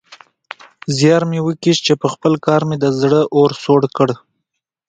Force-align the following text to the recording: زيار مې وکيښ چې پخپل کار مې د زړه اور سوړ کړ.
زيار 0.97 1.23
مې 1.29 1.39
وکيښ 1.43 1.77
چې 1.85 1.93
پخپل 2.03 2.33
کار 2.45 2.61
مې 2.69 2.77
د 2.83 2.85
زړه 2.99 3.21
اور 3.35 3.51
سوړ 3.63 3.81
کړ. 3.97 4.09